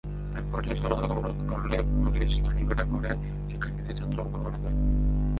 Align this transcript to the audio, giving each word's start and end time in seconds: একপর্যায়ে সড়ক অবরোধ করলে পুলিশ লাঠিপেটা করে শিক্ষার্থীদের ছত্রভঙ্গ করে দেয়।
একপর্যায়ে 0.35 0.79
সড়ক 0.79 1.01
অবরোধ 1.05 1.37
করলে 1.49 1.77
পুলিশ 2.03 2.31
লাঠিপেটা 2.43 2.83
করে 2.83 3.11
শিক্ষার্থীদের 3.49 3.95
ছত্রভঙ্গ 3.95 4.35
করে 4.43 4.57
দেয়। 4.63 4.77